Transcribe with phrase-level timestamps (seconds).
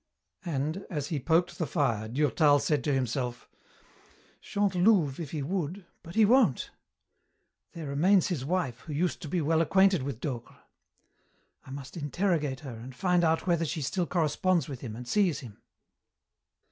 [0.45, 3.47] and, as he poked the fire, Durtal said to himself,
[4.41, 6.71] "Chantelouve, if he would, but he won't.
[7.73, 10.57] There remains his wife, who used to be well acquainted with Docre.
[11.67, 15.41] I must interrogate her and find out whether she still corresponds with him and sees
[15.41, 15.61] him."